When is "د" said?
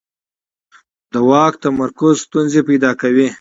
1.11-1.15